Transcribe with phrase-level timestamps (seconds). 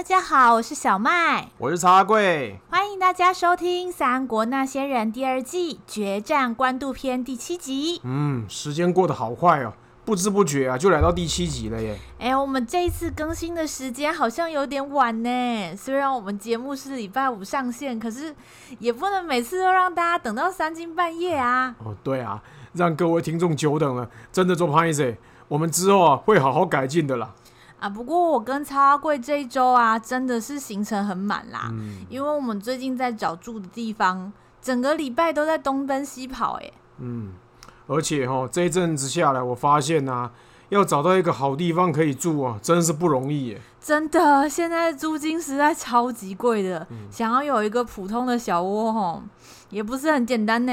[0.00, 8.00] 大家好，我是小麦，我是茶贵，欢迎大家收听《三国那些人》第二季决战官渡篇第七集。
[8.02, 9.74] 嗯，时间过得好快哦，
[10.06, 11.98] 不知不觉啊，就来到第七集了耶。
[12.18, 15.76] 哎，我们这一次更新的时间好像有点晚呢。
[15.76, 18.34] 虽然我们节目是礼拜五上线，可是
[18.78, 21.76] 也不能每次都让大家等到三更半夜啊。
[21.84, 22.42] 哦，对啊，
[22.72, 25.14] 让各位听众久等了，真的做不好意思。
[25.46, 27.34] 我们之后啊会好好改进的啦。
[27.80, 34.30] 啊，不过我跟超阿贵这一周啊，真的是行程很满啦，嗯，因为我们最近在找住的地方，
[34.60, 37.32] 整个礼拜都在东奔西跑，哎，嗯，
[37.86, 40.30] 而且哈，这一阵子下来，我发现啊，
[40.68, 43.60] 要找到一个好地方可以住啊，真是不容易耶。
[43.80, 49.22] 真的，现在租金实在超级贵的，嗯，想要有一个普通的小窝吼，
[49.70, 50.72] 也不是很简单呢。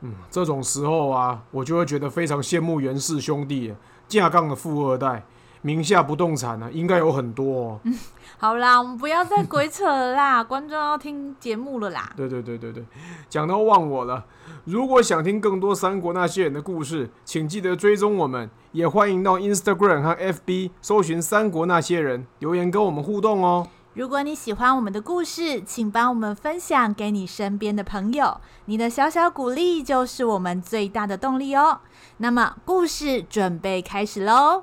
[0.00, 3.72] 嗯，这种时候啊，我就会觉得非常羡慕袁氏兄弟，
[4.08, 5.24] 架杠的富二代。
[5.62, 7.80] 名下不动产呢、啊，应该有很多、哦。
[7.84, 7.94] 嗯，
[8.38, 12.12] 好啦，我们不要再鬼扯了啦， 观众要听节目了啦。
[12.16, 12.84] 对对对对对，
[13.28, 14.24] 讲到忘我了。
[14.64, 23.66] 如果想听更多三国那些人的故事，请记得追踪我们，也欢迎到 Instagram 和 FB 搜寻“三国那些人”，留言跟我们互动哦。
[23.94, 31.80] 如果你喜欢我们的故事，请帮我们分享给你身边的朋友，你的小小鼓励就是我们最大的动力哦。
[32.18, 34.62] 那么，故事准备开始喽。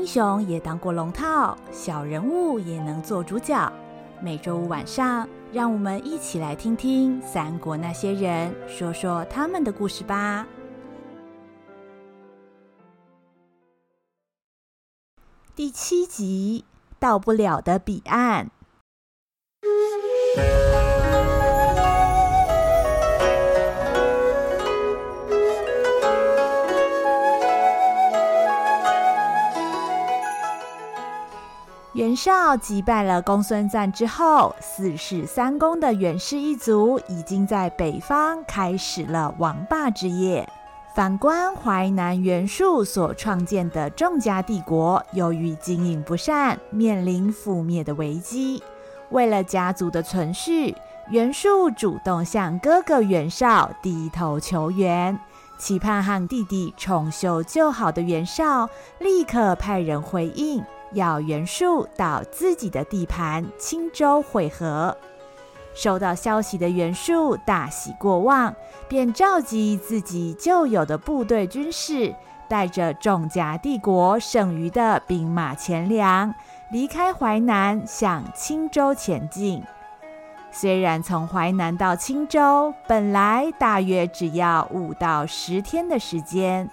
[0.00, 3.70] 英雄也当过龙套，小人物也能做主角。
[4.22, 10.46] 每周五晚上，让我们一起来听听三国那些人说说他们的故事吧。
[15.54, 16.64] 第七集，
[16.98, 18.50] 到不了的彼岸。
[31.92, 40.48] 袁绍击败了公孙瓒之后，四世三公的袁氏一族已经在北方开始了王霸之业。
[40.94, 48.62] 反观淮南袁术所创建的仲家帝国，由于经营不善，面临覆灭的危机。
[49.10, 50.76] 为了家族的存续，
[51.08, 55.18] 袁术主动向哥哥袁绍低头求援，
[55.58, 58.70] 期盼和弟弟重修旧好的袁绍
[59.00, 60.64] 立刻派人回应。
[60.92, 64.96] 要袁术到自己的地盘青州会合。
[65.72, 68.54] 收到消息的袁术大喜过望，
[68.88, 72.12] 便召集自己旧有的部队军士，
[72.48, 76.34] 带着仲家帝国剩余的兵马钱粮，
[76.72, 79.62] 离开淮南向青州前进。
[80.50, 86.68] 虽然从淮南到青州本来大约只要五到十天的时间，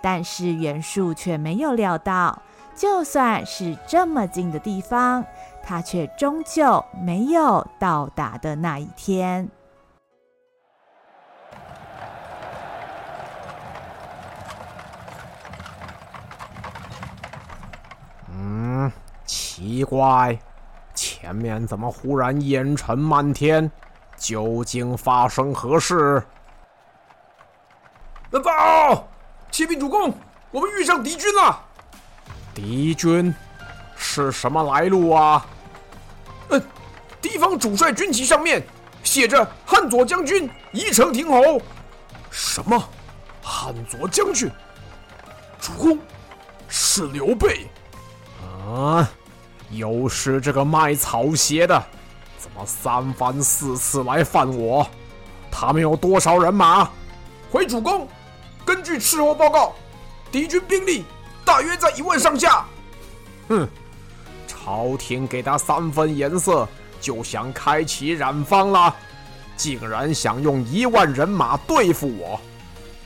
[0.00, 2.42] 但是袁术却没有料到。
[2.80, 5.22] 就算是这么近的地方，
[5.62, 9.50] 他却终究没有到达的那一天。
[18.30, 18.90] 嗯，
[19.26, 20.38] 奇怪，
[20.94, 23.70] 前面怎么忽然烟尘漫天？
[24.16, 26.22] 究竟发生何事？
[28.30, 29.06] 报告，
[29.50, 30.14] 启禀主公，
[30.50, 31.66] 我们遇上敌军了。
[32.60, 33.34] 敌军
[33.96, 35.46] 是什么来路啊？
[36.50, 36.62] 嗯，
[37.18, 38.62] 敌方主帅军旗上面
[39.02, 41.58] 写着“汉左将军宜城亭侯”。
[42.30, 42.78] 什么？
[43.42, 44.50] 汉左将军？
[45.58, 45.98] 主公，
[46.68, 47.66] 是刘备。
[48.68, 49.08] 啊，
[49.70, 51.82] 又是这个卖草鞋的，
[52.36, 54.86] 怎么三番四次来犯我？
[55.50, 56.90] 他们有多少人马？
[57.50, 58.06] 回主公，
[58.66, 59.74] 根据赤后报告，
[60.30, 61.06] 敌军兵力。
[61.44, 62.64] 大约在一万上下。
[63.48, 63.68] 哼，
[64.46, 66.68] 朝廷给他三分颜色，
[67.00, 68.94] 就想开启染坊了，
[69.56, 72.40] 竟然想用一万人马对付我。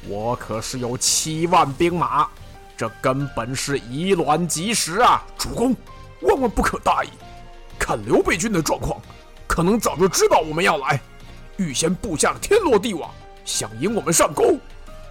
[0.07, 2.29] 我可是有七万兵马，
[2.77, 5.25] 这根本是以卵击石啊！
[5.39, 5.75] 主公，
[6.21, 7.09] 万万不可大意。
[7.79, 9.01] 看刘备军的状况，
[9.47, 11.01] 可能早就知道我们要来，
[11.57, 13.11] 预先布下了天罗地网，
[13.47, 14.59] 想引我们上钩。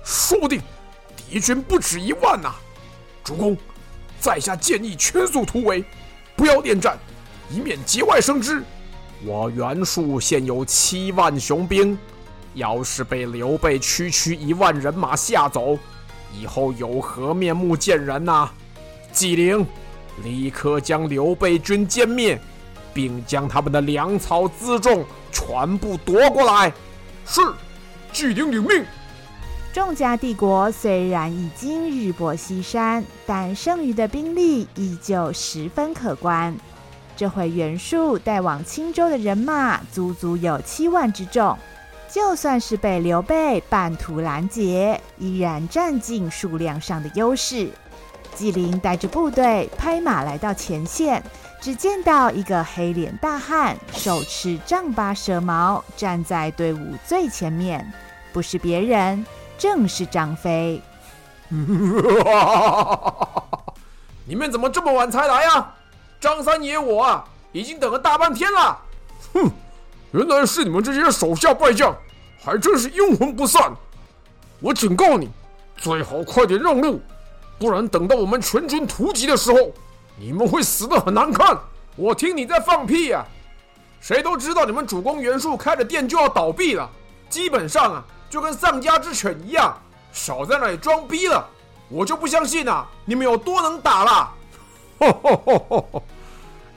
[0.03, 0.62] 说不定
[1.15, 2.56] 敌军不止一万呐、啊。
[3.23, 3.57] 主公，
[4.19, 5.83] 在下建议全速突围，
[6.35, 6.97] 不要恋战，
[7.49, 8.61] 以免节外生枝。
[9.25, 11.97] 我袁术现有七万雄兵，
[12.53, 15.77] 要是被刘备区区一万人马吓走，
[16.37, 18.51] 以后有何面目见人呐、
[19.13, 19.65] 纪灵，
[20.23, 22.37] 立刻将刘备军歼灭，
[22.93, 26.73] 并将他们的粮草辎重全部夺过来。
[27.25, 27.39] 是，
[28.11, 28.83] 纪灵领命。
[29.73, 36.55] 仲家帝国虽然已经日薄西山，但剩余的兵力依旧十分可观。
[37.17, 41.57] 这回袁术带往青州的人马足足有七万之众，
[42.07, 47.67] 就算是被刘备半途拦截，依然占尽数量上的优势。
[48.35, 51.23] 纪灵带着部队拍马来到前线。
[51.59, 57.89] 只见到一个黑脸大汉，手持丈八蛇矛，站在队伍最前面，
[58.33, 59.25] 不是别人，
[59.57, 60.81] 正是张飞。
[64.25, 65.75] 你们怎么这么晚才来啊？
[66.19, 68.79] 张三爷我啊，已经等了大半天了。
[69.33, 69.51] 哼，
[70.11, 71.95] 原来是你们这些手下败将，
[72.44, 73.71] 还真是阴魂不散。
[74.59, 75.29] 我警告你，
[75.77, 77.01] 最好快点让路，
[77.59, 79.71] 不然等到我们全军突击的时候。
[80.15, 81.57] 你们会死得很难看！
[81.95, 83.25] 我听你在放屁呀、啊！
[83.99, 86.89] 谁都知道你们主公袁术开着店就要倒闭了，
[87.29, 89.80] 基本上啊就跟丧家之犬一样，
[90.12, 91.47] 少在那里装逼了！
[91.88, 94.33] 我就不相信啊，你们有多能打了！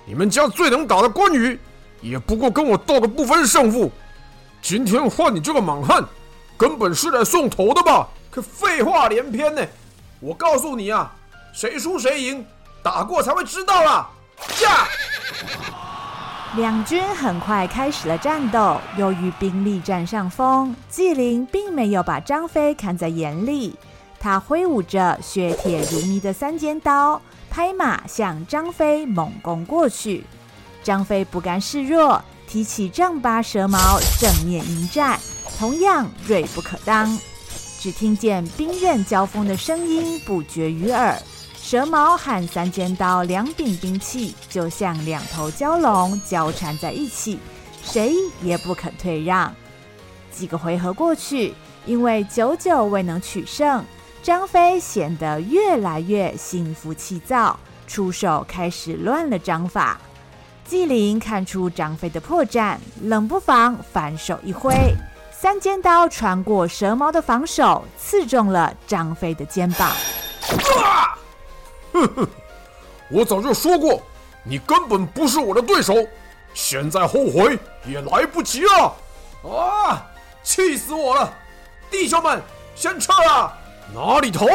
[0.04, 1.58] 你们家最能打的关羽，
[2.02, 3.90] 也不过跟我斗个不分胜负。
[4.60, 6.04] 今天换你这个莽汉，
[6.58, 8.06] 根本是来送头的吧？
[8.30, 9.66] 可废话连篇呢！
[10.20, 11.10] 我告诉你啊，
[11.54, 12.46] 谁输谁赢。
[12.82, 14.10] 打过才会知道啦！
[14.58, 14.86] 驾！
[16.54, 18.80] 两军很快开始了战斗。
[18.96, 23.74] 由于兵力占上风，纪灵并没有把张飞看在眼里。
[24.18, 27.20] 他挥舞着削铁如泥的三尖刀，
[27.50, 30.24] 拍马向张飞猛攻过去。
[30.82, 35.18] 张飞不甘示弱，提起丈八蛇矛，正面迎战，
[35.58, 37.18] 同样锐不可当。
[37.78, 41.20] 只听见兵刃交锋的声音不绝于耳。
[41.66, 47.40] 蛇矛和三尖刀两柄兵器就像两头蛟龙交缠在一起，
[47.82, 49.52] 谁也不肯退让。
[50.30, 51.52] 几个回合过去，
[51.84, 53.84] 因为久久未能取胜，
[54.22, 57.58] 张飞显得越来越心浮气躁，
[57.88, 59.98] 出手开始乱了章法。
[60.64, 64.72] 纪灵看出张飞的破绽，冷不防反手一挥，
[65.32, 69.90] 三尖刀穿过蛇矛的防守，刺中了张飞的肩膀。
[71.96, 72.28] 哼哼，
[73.10, 74.02] 我早就说过，
[74.44, 75.94] 你根本不是我的对手，
[76.52, 78.94] 现在后悔也来不及了。
[79.42, 80.04] 啊，
[80.42, 81.32] 气死我了！
[81.90, 82.42] 弟兄们，
[82.74, 83.52] 先撤了！
[83.94, 84.46] 哪里逃？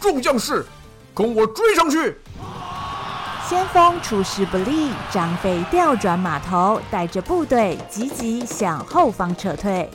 [0.00, 0.64] 众将士，
[1.14, 2.16] 跟我追上去！
[3.48, 9.90] 先锋出师不利，张飞调转马头，带着部队急急向后方撤退。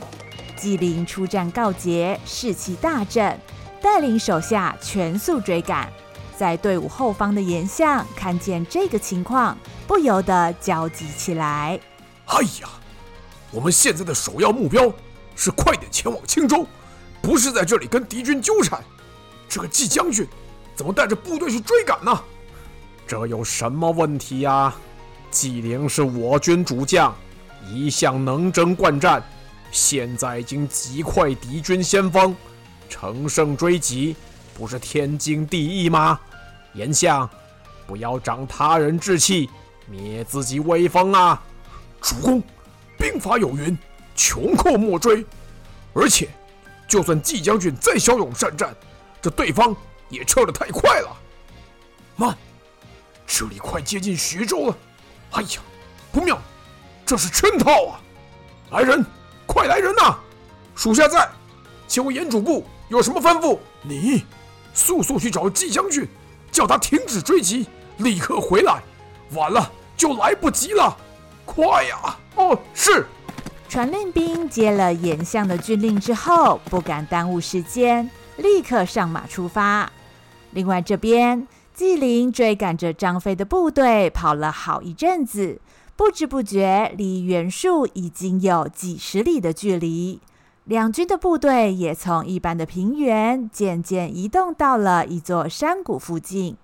[0.56, 3.38] 纪灵出战告捷，士气大振，
[3.82, 5.90] 带领手下全速追赶。
[6.40, 9.54] 在队伍后方的严相看见这个情况，
[9.86, 11.78] 不由得焦急起来。
[12.24, 12.68] 哎呀，
[13.50, 14.90] 我们现在的首要目标
[15.36, 16.66] 是快点前往青州，
[17.20, 18.82] 不是在这里跟敌军纠缠。
[19.50, 20.26] 这个季将军
[20.74, 22.18] 怎么带着部队去追赶呢？
[23.06, 24.74] 这有什么问题呀？
[25.30, 27.14] 纪灵是我军主将，
[27.70, 29.22] 一向能征惯战，
[29.70, 32.34] 现在已经击溃敌军先锋，
[32.88, 34.16] 乘胜追击，
[34.54, 36.18] 不是天经地义吗？
[36.74, 37.28] 严相，
[37.86, 39.50] 不要长他人志气，
[39.86, 41.42] 灭自己威风啊！
[42.00, 42.42] 主公，
[42.96, 43.76] 兵法有云
[44.14, 45.26] ：“穷寇莫追。”
[45.92, 46.28] 而且，
[46.86, 48.74] 就算季将军再骁勇善战，
[49.20, 49.74] 这对方
[50.08, 51.16] 也撤得太快了。
[52.16, 52.36] 慢，
[53.26, 54.76] 这里快接近徐州了。
[55.32, 55.60] 哎呀，
[56.12, 56.40] 不妙，
[57.04, 58.00] 这是圈套啊！
[58.70, 59.04] 来人，
[59.46, 60.16] 快来人呐！
[60.76, 61.28] 属下在，
[61.88, 63.58] 请问严主簿有什么吩咐？
[63.82, 64.24] 你
[64.72, 66.08] 速速去找季将军。
[66.50, 67.66] 叫他停止追击，
[67.98, 68.82] 立刻回来，
[69.34, 70.96] 晚了就来不及了。
[71.44, 72.16] 快呀！
[72.36, 73.06] 哦，是。
[73.68, 79.90] 传令兵接了严相的军令之后，不敢耽误时间，立刻上马出发。
[80.50, 85.60] 另外这边，纪灵追赶着张飞的部队跑了好一阵子，
[85.94, 90.20] 不知不觉离袁术已经有几十里的距离。
[90.70, 96.56] 两军的部队也从一般的平原渐渐移动到了一座山谷附近。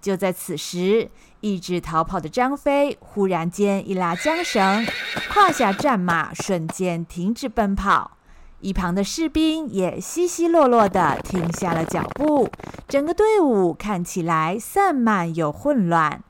[0.00, 1.08] 就在此时，
[1.38, 4.84] 一直逃跑的张飞忽然间一拉缰绳，
[5.32, 8.16] 胯下战马瞬间停止奔跑，
[8.58, 12.48] 一旁的士兵也稀稀落落地停下了脚步，
[12.88, 16.24] 整个队伍看起来散漫又混乱。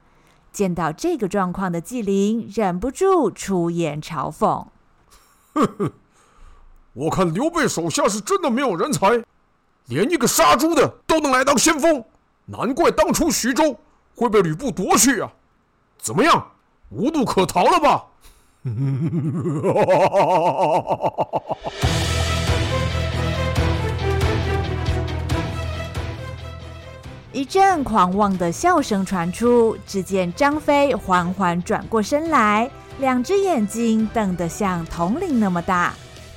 [0.52, 4.66] 见到这个状况的纪灵忍不住出言嘲讽
[5.54, 5.92] ：“呵呵。”
[6.94, 9.22] 我看刘备手下是真的没有人才
[9.86, 12.02] 连一个杀猪的都能来当先锋
[12.46, 13.78] 难怪当初徐州
[14.16, 15.30] 会被吕布夺去啊！
[15.98, 16.52] 怎么样
[16.90, 18.04] 无路可逃了吧？
[27.32, 32.70] 一阵狂妄的笑声传出只见张飞缓缓转过身来
[33.00, 35.92] 两只眼睛瞪得像铜铃那么大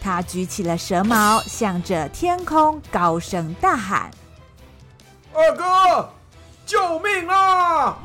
[0.07, 4.09] 他举起了蛇矛，向着天空高声大喊
[5.35, 6.09] ：“二哥，
[6.65, 7.97] 救命啊！”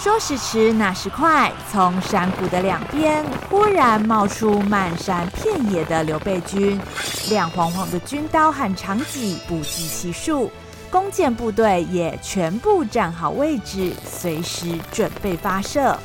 [0.00, 6.80] 说时迟，那时快，从山谷的两边忽然冒出漫山遍野的刘备军，
[7.28, 10.50] 亮晃晃的军刀和长戟不计其数，
[10.90, 15.98] 弓箭部队也全部站好位置，随时准备发射。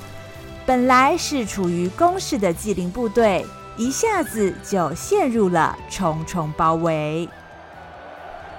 [0.66, 3.46] 本来是处于攻势的纪灵部队，
[3.80, 7.30] 一下子就陷入了重重包围。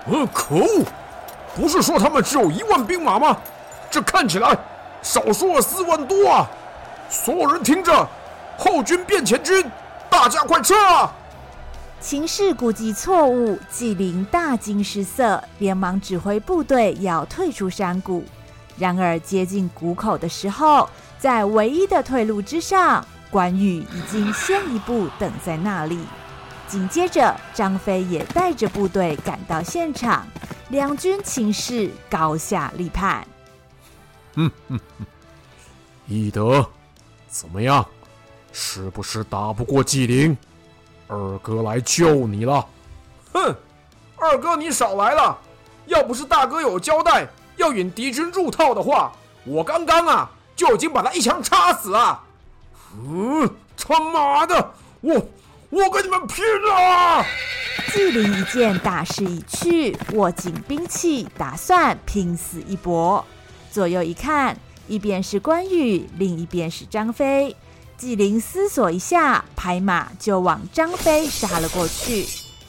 [0.07, 0.83] 呃，可恶！
[1.55, 3.37] 不是说他们只有一万兵马吗？
[3.91, 4.59] 这看起来……
[5.03, 6.49] 少说了四万多啊！
[7.11, 8.09] 所有人听着，
[8.57, 9.63] 后军变前军，
[10.09, 11.13] 大家快撤啊！
[12.01, 18.25] 情势估计错误，纪灵大惊失色，连忙指挥部队要退出山谷。
[18.79, 26.05] 然而接近谷口的时候，在唯一的退路之上，关羽已经先一步等在那里。
[26.67, 30.27] 紧接着，张飞也带着部队赶到现场，
[30.69, 33.27] 两军情势高下立判。
[34.35, 35.07] 嗯嗯嗯，
[36.07, 36.65] 翼德，
[37.29, 37.85] 怎么样？
[38.53, 40.37] 是不是打不过纪灵？
[41.09, 42.65] 二哥来救你了。
[43.33, 43.55] 哼，
[44.17, 45.37] 二哥你少来了！
[45.87, 49.11] 要不是大哥有交代要引敌军入套的话，
[49.45, 52.21] 我刚刚啊就已经把他一枪插死了。
[52.99, 55.15] 嗯，他妈的，我
[55.71, 57.25] 我跟你们拼了！
[57.93, 63.25] 纪灵一见大势已去，握紧兵器，打算拼死一搏。
[63.71, 64.57] 左右一看，
[64.89, 67.57] 一边是关羽，另一边是张飞。
[67.97, 72.27] 纪灵思索一下，拍马就往张飞杀了过去，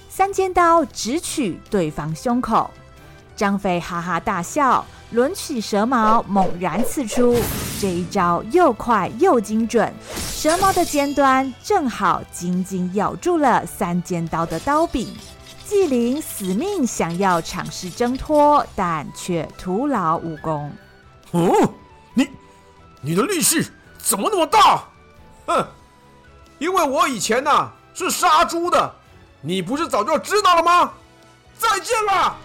[0.09, 2.69] 三尖刀直取对方胸口。
[3.35, 7.35] 张飞哈哈大笑，抡起蛇矛，猛然刺出。
[7.79, 15.13] 这一招又快又精准，蛇矛的尖端正好紧紧咬住了三尖刀的刀柄。
[15.65, 20.71] 纪灵死命想要尝试挣脱，但却徒劳无功。
[21.31, 21.73] 哦，
[22.13, 22.27] 你，
[23.01, 23.65] 你的力气
[23.97, 24.83] 怎么那么大？
[25.47, 25.67] 哼，
[26.57, 28.93] 因为我以前呐、是杀猪的，
[29.41, 30.91] 你不是早就知道了吗？
[31.57, 32.35] 再见了。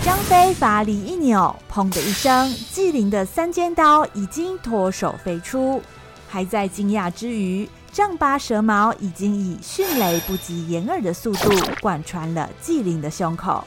[0.00, 5.80] 张飞法力一扭，砰的一声，纪灵的三尖刀已经脱手飞出。
[6.28, 13.62] 还在惊讶之余，丈八蛇矛已经以迅雷不及掩耳的速度贯穿了纪灵的胸口。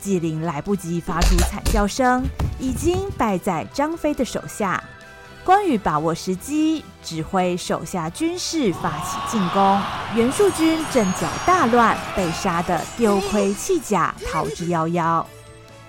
[0.00, 2.24] 纪灵来不及发出惨叫声，
[2.58, 4.82] 已经败在张飞的手下。
[5.44, 9.80] 关羽把握时机，指挥手下军士发起进攻。
[10.14, 15.22] 袁术军阵脚大乱，被杀得丢盔弃甲，逃之夭夭。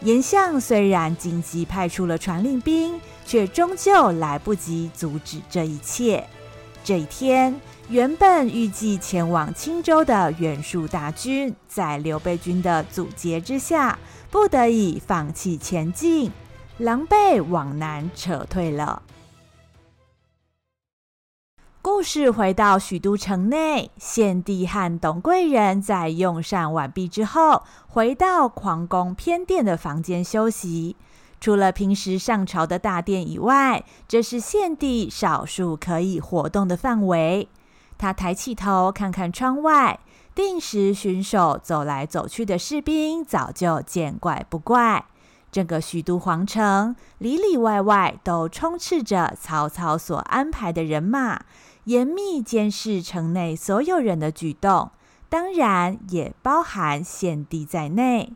[0.06, 6.24] 严相虽然紧急派出了传令兵，却终究来不及阻止这一切。
[6.84, 7.60] 这一天，
[7.90, 13.98] 原本预计前往青州的袁术大军，在刘备军的阻截之下，
[14.30, 16.32] 不得已放弃前进，
[16.78, 19.02] 狼狈往南撤退了。
[21.86, 30.96] 故事回到许都城内，献帝和董贵人在用膳完毕之后，回到皇宫偏殿的房间休息。
[31.40, 37.48] 除了平时上朝的大殿以外，这是献帝少数可以活动的范围。
[38.00, 40.00] 他抬起头看看窗外，
[40.34, 45.06] 定时巡守走来走去的士兵早就见怪不怪。
[45.52, 51.46] 整个许都皇城里里外外都充斥着曹操所安排的人马，
[51.86, 54.92] 严密监视城内所有人的举动，
[55.30, 58.34] 当然也包含献帝在内。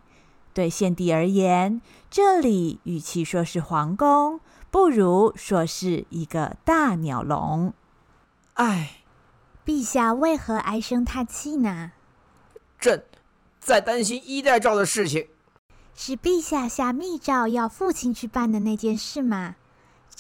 [0.53, 4.39] 对献帝而言，这里与其说是皇宫，
[4.71, 7.73] 不如说是一个大鸟笼。
[8.53, 8.95] 唉。
[9.65, 11.91] 陛下为何唉声叹气呢？
[12.79, 13.03] 朕
[13.59, 15.27] 在担心衣带诏的事情。
[15.93, 19.57] 是陛下下密诏要父亲去办的那件事吗？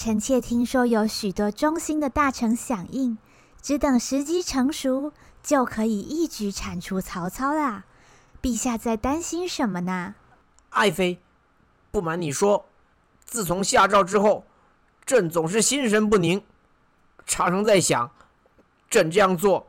[0.01, 3.17] 臣妾听说有许多忠心的大臣响应，
[3.61, 5.11] 只等时机成熟，
[5.43, 7.83] 就可以一举铲除曹操啦。
[8.41, 10.15] 陛下在担心什么呢？
[10.69, 11.19] 爱妃，
[11.91, 12.65] 不瞒你说，
[13.25, 14.45] 自从下诏之后，
[15.05, 16.41] 朕总是心神不宁，
[17.25, 18.09] 常常在想。
[18.89, 19.67] 朕这样做，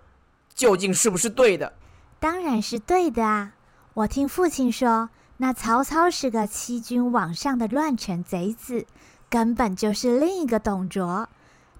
[0.54, 1.72] 究竟是不是对的？
[2.20, 3.54] 当然是对的啊！
[3.94, 8.87] 我听父亲说，那曹操是个欺君罔上的乱臣贼子，
[9.30, 11.28] 根本就是另一个董卓。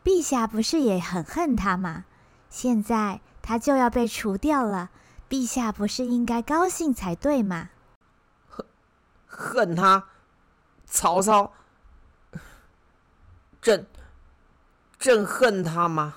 [0.03, 2.07] 陛下不是也很恨他吗？
[2.49, 4.89] 现在他就要被除掉了，
[5.29, 7.69] 陛下不是应该高兴才对吗？
[8.49, 8.67] 恨
[9.27, 10.07] 恨他，
[10.87, 11.53] 曹操，
[13.61, 13.87] 朕，
[14.99, 16.17] 朕恨他吗？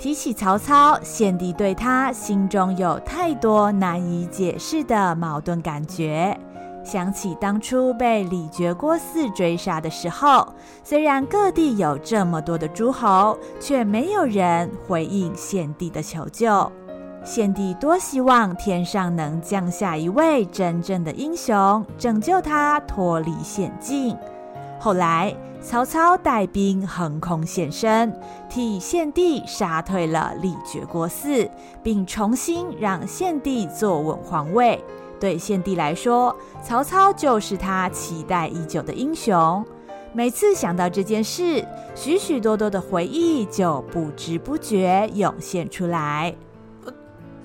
[0.00, 6.34] 提起曹操，献帝对他心中有太多难以解释的矛盾感觉。
[6.82, 16.72] 想起当初被李傕郭汜追杀的时候，虽然各地有这么多的诸侯，却没有人回应献帝的求救。
[17.22, 24.16] 献帝多希望天上能降下一位真正的英雄，拯救他脱离险境。
[24.78, 28.12] 后来，曹操带兵横空现身，
[28.48, 31.48] 替献帝杀退了李傕郭汜，
[31.82, 34.82] 并重新让献帝坐稳皇位。
[35.20, 39.64] 对献帝来说，曹操就是他期待已久的英雄。
[40.12, 41.64] 每次想到这件事，
[41.94, 46.34] 许许多多的回忆就不知不觉涌现出来。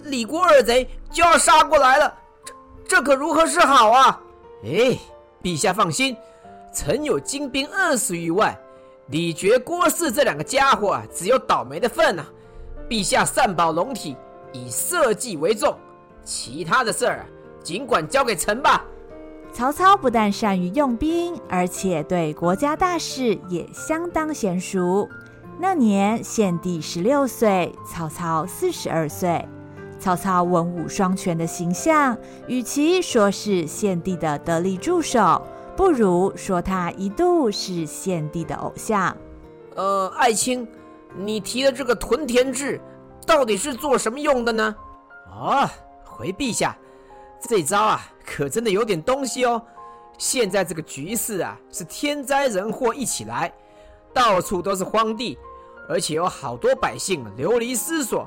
[0.04, 2.14] 李郭二贼就要杀过来了，
[2.88, 4.22] 这这可如何是好啊？
[4.64, 4.98] 哎，
[5.44, 6.16] 陛下放心。
[6.76, 8.54] 曾有精兵二十余万，
[9.08, 12.28] 李傕、郭汜这两个家伙啊，只有倒霉的份啊！
[12.90, 14.18] 陛下善保龙体，
[14.52, 15.74] 以社稷为重，
[16.26, 17.26] 其他的事儿，
[17.64, 18.84] 尽管交给臣吧。
[19.54, 25.08] 曹操不但善于用兵，而且对国家大事也相当娴熟。
[25.58, 29.48] 那年献帝十六岁，曹操四十二岁。
[29.98, 32.18] 曹操文武双全的形象，
[32.48, 35.42] 与其说是献帝的得力助手。
[35.76, 39.16] 不如说他一度是献帝的偶像。
[39.76, 40.66] 呃，爱卿，
[41.18, 42.80] 你提的这个屯田制，
[43.28, 44.76] 到底是做什么用的呢？
[45.30, 45.70] 哦，
[46.06, 46.78] 回陛下，
[47.42, 49.62] 这招啊，可真的有点东西哦。
[50.18, 53.54] 现在这个局势啊，是天灾人祸一起来，
[54.14, 55.38] 到处都是荒地，
[55.90, 58.26] 而且有好多百姓流离失所。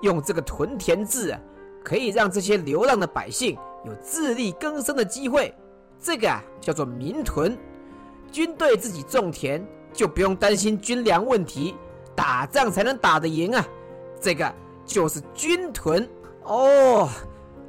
[0.00, 1.40] 用这个屯田制啊，
[1.84, 5.54] 可以让这些流浪的百姓有自力更生的机会。
[6.00, 7.58] 这个啊叫做民屯，
[8.30, 11.74] 军队自己种田，就不用担心军粮问题，
[12.14, 13.66] 打仗才能打得赢啊。
[14.20, 14.52] 这个
[14.84, 16.08] 就是军屯
[16.44, 17.08] 哦。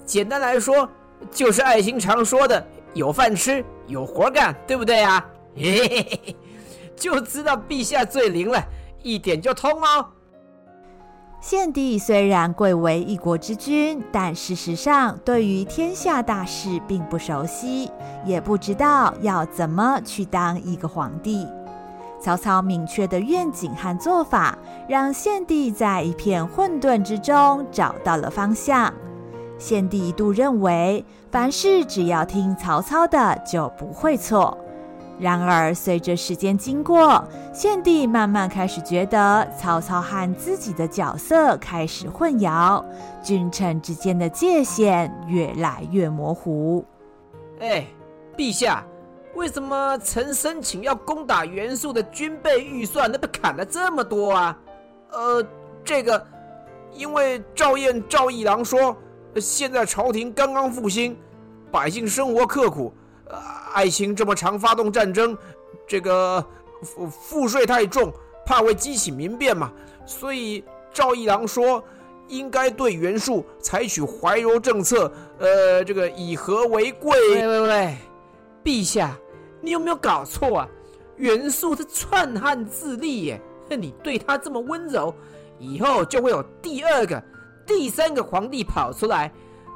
[0.05, 0.89] 简单来说，
[1.31, 5.25] 就是爱卿常说的有饭吃，有活干，对不对啊？
[5.55, 6.35] 嘿嘿嘿，
[6.95, 8.63] 就知道陛下最灵了，
[9.03, 10.05] 一点就通哦。
[11.41, 17.89] 献帝虽然贵为一国之君，但事实上对于天下大事并不熟悉，
[18.25, 21.47] 也不知道要怎么去当一个皇帝。
[22.19, 24.57] 曹操明确的愿景和做法，
[24.89, 28.93] 让献帝在一片混沌之中找到了方向。
[29.57, 34.57] 献帝一度认为，凡事只要听曹操的，就不会错。
[35.19, 37.21] 然而，随着时间经过，
[37.53, 42.83] 献帝慢慢开始觉得曹操和自己的角色开始混淆，
[43.21, 46.85] 君臣之间的界限越来越模糊。
[47.59, 47.85] 哎，
[48.37, 48.81] 陛下，
[49.35, 54.57] 为什么臣申请要攻打袁术的军备预算，那被砍了这么多啊？
[55.11, 55.45] 呃，
[55.83, 56.25] 这个，
[56.93, 58.95] 因为赵彦赵一郎说，
[59.35, 61.17] 现在朝廷刚刚复兴，
[61.69, 62.93] 百姓生活刻苦。
[63.73, 65.37] 爱卿这么常发动战争，
[65.87, 66.43] 这个
[66.81, 68.11] 赋赋税太重，
[68.45, 69.71] 怕会激起民变嘛。
[70.05, 71.83] 所以赵一郎说，
[72.27, 77.11] 应该对袁术采取怀柔政策，呃，这个以和为贵。
[77.35, 77.97] 喂喂喂，
[78.63, 79.17] 陛下，
[79.61, 80.69] 你有没有搞错啊？
[81.17, 85.13] 袁术是篡汉自立耶，你对他这么温柔，
[85.59, 87.21] 以后就会有第二个、
[87.67, 89.31] 第三个皇帝跑出来，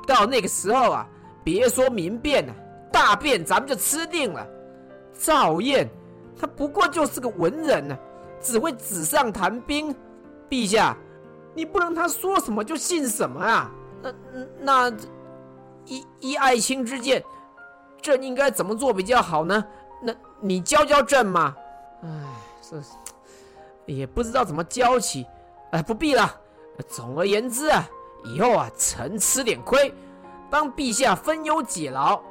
[0.08, 1.08] 到那个时候啊，
[1.44, 2.56] 别说民变了。
[2.94, 4.48] 大便咱们就吃定了。
[5.20, 5.90] 赵燕，
[6.40, 8.00] 他不过就是个文人呢、啊，
[8.40, 9.94] 只会纸上谈兵。
[10.48, 10.96] 陛下，
[11.56, 13.72] 你不能他说什么就信什么啊？
[14.04, 14.14] 那
[14.90, 14.98] 那
[15.86, 17.24] 依依爱卿之见，
[18.00, 19.66] 朕应该怎么做比较好呢？
[20.00, 21.56] 那你教教朕嘛。
[22.04, 22.10] 唉，
[22.62, 22.78] 这
[23.86, 25.26] 也不知道怎么教起。
[25.72, 26.32] 哎，不必了。
[26.88, 27.90] 总而言之啊，
[28.26, 29.92] 以后啊，臣吃点亏，
[30.52, 32.22] 帮陛下分忧解劳。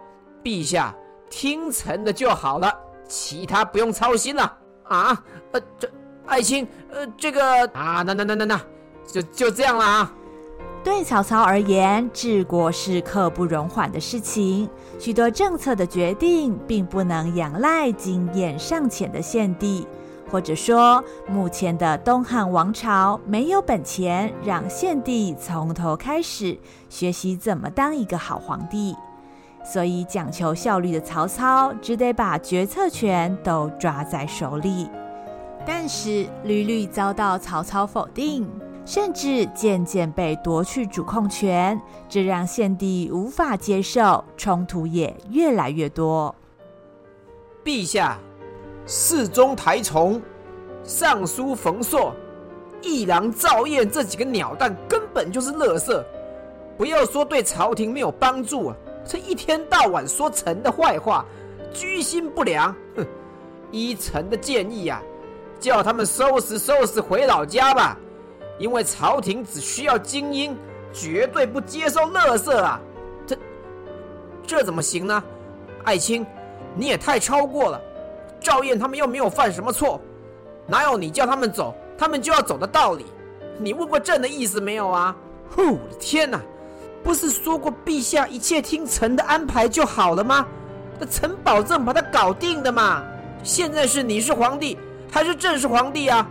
[0.42, 0.94] 陛下
[1.30, 2.72] 听臣的就好了，
[3.08, 5.24] 其他不用操心了啊！
[5.52, 5.90] 呃，这
[6.26, 8.60] 爱卿，呃，这个啊，那那那那那，
[9.06, 10.12] 就就这样了啊。
[10.84, 19.86] 对曹操而言，治国是刻不容缓的事情，许多政策的决定并不能仰赖经验尚浅的献帝，
[20.28, 28.96] 或者说，目前的东汉王朝没有本钱让献帝从头开始学习怎么当一个好皇帝。
[29.64, 34.88] 所以，讲求效率的曹操只得把决策权都抓在手里，
[35.64, 38.48] 但是屡屡遭到曹操否定。
[38.84, 46.34] 甚至渐渐被夺去主控权，这让献帝无法接受，冲突也越来越多。
[47.64, 48.18] 陛下，
[48.84, 50.20] 侍中台从、
[50.82, 52.12] 尚书冯硕、
[52.82, 56.04] 议郎赵彦这几个鸟蛋根本就是垃圾，
[56.76, 61.24] 不要说对朝廷没有帮助啊，这一天到晚说臣的坏话，
[61.72, 62.74] 居心不良。
[62.96, 63.06] 哼，
[63.70, 65.10] 依臣的建议呀、啊。
[65.60, 67.96] 叫他们收拾收拾回老家吧，
[68.58, 70.58] 因为朝廷只需要精英，
[70.92, 72.80] 绝对不接受垃圾啊！
[73.24, 73.38] 这
[74.44, 75.22] 这怎么行呢？
[75.84, 76.26] 爱卿，
[76.74, 77.80] 你也太超过了。
[78.40, 80.00] 赵燕他们又没有犯什么错，
[80.66, 83.06] 哪有你叫他们走，他们就要走的道理？
[83.56, 85.14] 你问过朕的意思没有啊？
[85.56, 86.42] 我的，天哪！
[87.02, 90.46] 不是说过陛下一切听臣的安排就好了吗？
[90.98, 93.02] 那臣保证把他搞定的嘛。
[93.42, 94.78] 现在是你是皇帝。
[95.14, 96.26] 还是朕是皇帝啊，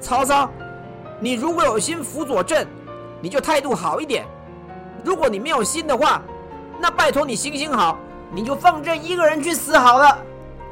[0.00, 0.48] 曹操，
[1.18, 2.64] 你如果有心辅佐朕，
[3.20, 4.22] 你就态度好一点；
[5.02, 6.22] 如果你没有心的话，
[6.78, 7.98] 那拜托你行行好，
[8.32, 10.16] 你就放朕一个人去死好了。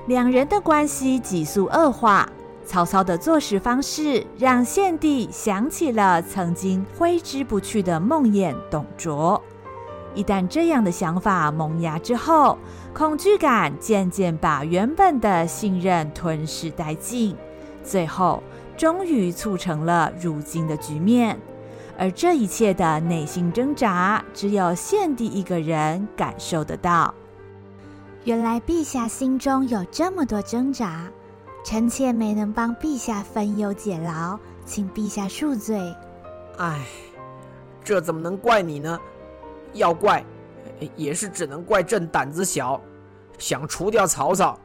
[0.07, 2.29] 两人的关系急速恶化，
[2.70, 9.42] 曹操的做事方式让献帝想起了曾经挥之不去的梦魇董卓。
[10.14, 12.56] 一旦这样的想法萌芽之后，
[12.94, 17.37] 恐惧感渐渐把原本的信任吞噬殆尽，
[17.83, 18.40] 最后
[18.76, 21.37] 终于促成了如今的局面。
[21.98, 27.12] 而这一切的内心挣扎，只有献帝一个人感受得到。
[28.22, 31.09] 原来陛下心中有这么多挣扎，
[31.62, 35.94] 臣妾没能帮陛下分忧解劳，请陛下恕罪。
[36.56, 36.86] 唉，
[37.84, 38.98] 这怎么能怪你呢？
[39.74, 40.24] 要怪，
[40.96, 42.80] 也是只能怪朕胆子小，
[43.38, 44.58] 想除掉曹操，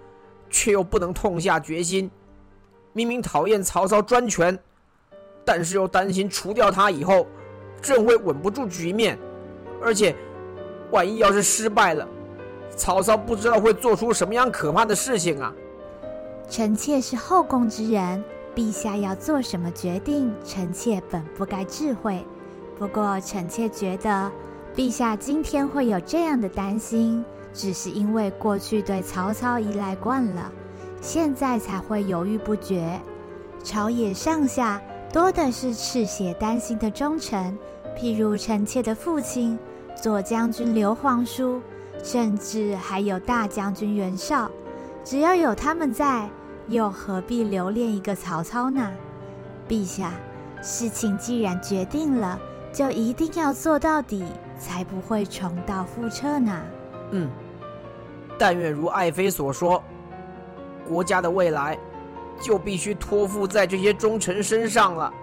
[0.49, 2.09] 却又不能痛下决心。
[2.93, 4.57] 明明讨厌曹操专权，
[5.43, 7.27] 但是又担心除掉他以后，
[7.81, 9.19] 朕会稳不住局面，
[9.83, 10.15] 而且
[10.91, 12.07] 万一要是失败了，
[12.75, 15.53] 曹操不知道会做出什么样可怕的事情啊！
[16.49, 18.23] 臣妾是后宫之人，
[18.55, 22.25] 陛下要做什么决定，臣妾本不该智慧。
[22.77, 24.31] 不过臣妾觉得。
[24.75, 30.51] 陛下今天会有这样的担心，只是因为过去对曹操依赖惯了，
[30.99, 32.99] 现在才会犹豫不决。
[33.63, 34.81] 朝野上下
[35.13, 37.57] 多的是赤血担心的忠臣，
[37.97, 39.57] 譬如臣妾的父亲
[39.95, 41.61] 左将军刘皇叔，
[42.03, 44.51] 甚至还有大将军袁绍。
[45.05, 46.27] 只要有他们在，
[46.67, 48.91] 又何必留恋一个曹操呢？
[49.69, 50.11] 陛下，
[50.61, 52.37] 事情既然决定了，
[52.73, 54.25] 就一定要做到底。
[54.57, 56.61] 才不会重蹈覆辙呢。
[57.11, 57.29] 嗯，
[58.39, 59.83] 但愿如爱妃所说，
[60.87, 61.77] 国家的未来
[62.39, 65.13] 就必须托付在这些忠臣身上了。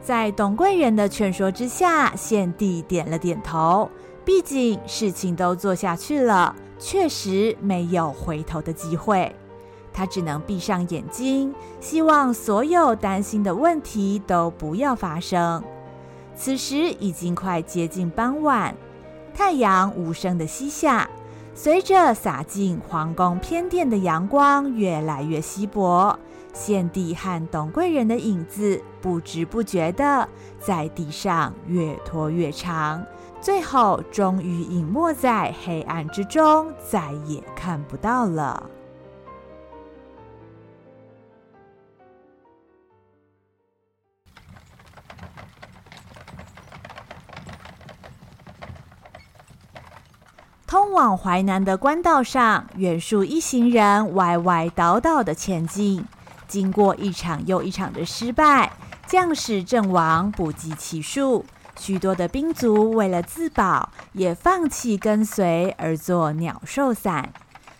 [0.00, 3.90] 在董贵人的劝说之下，献帝点了点头。
[4.24, 9.32] 毕竟事情都做下去了，确实没有回头的机会。
[9.92, 15.62] 他只能闭上眼睛，希望所有担心的问题都不要发生。
[16.34, 18.74] 此时已经快接近傍晚，
[19.34, 21.10] 太阳无声的西下，
[21.54, 26.18] 随着洒进皇宫偏殿的阳光越来越稀薄，
[26.54, 30.26] 献帝和董贵人的影子不知不觉地
[30.58, 33.04] 在地上越拖越长，
[33.40, 38.68] 最后终于隐没在黑暗之中，再也看不到了。
[50.66, 56.04] 通往淮南的官道上，袁术一行人歪歪倒倒的前进。
[56.46, 58.70] 经过一场又一场的失败，
[59.06, 61.44] 将士阵亡不计其数，
[61.80, 67.32] 许多的兵卒为了自保，也放弃跟随而做鸟兽散。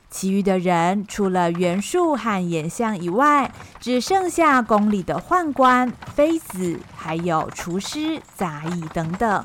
[0.09, 9.45] 其余的人，除了袁术和颜相以外，只剩下宫里的宦官、妃子，还有厨师、杂役等等。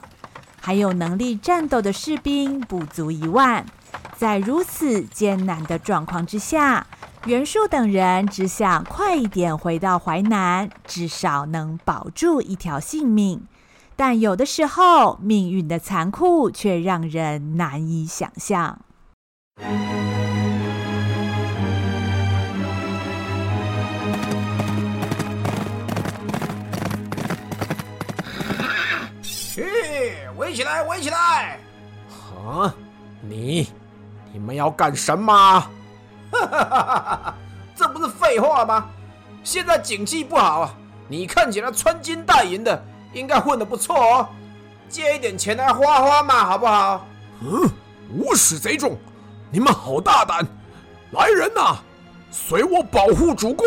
[0.61, 3.65] 还有能力战斗的士兵不足一万，
[4.15, 6.87] 在如此艰难的状况之下，
[7.25, 13.45] 袁术等人只想快一点回到淮南，至少能保住一条性命。
[13.95, 18.79] 但有的时候，命运的残酷却让人难以想象。
[30.37, 30.83] 围起来！
[30.83, 31.57] 围起来！
[32.35, 32.73] 啊，
[33.21, 33.69] 你，
[34.33, 35.33] 你们要干什么？
[35.33, 35.69] 哈
[36.31, 37.35] 哈哈哈哈！
[37.75, 38.89] 这不是废话吗？
[39.43, 40.73] 现在景气不好啊，
[41.07, 42.83] 你看起来穿金戴银的，
[43.15, 44.29] 应该混得不错哦，
[44.89, 47.07] 借一点钱来花花嘛，好不好？
[47.41, 47.69] 嗯，
[48.13, 48.97] 无耻贼众，
[49.49, 50.45] 你们好大胆！
[51.11, 51.77] 来人呐，
[52.29, 53.65] 随我保护主公。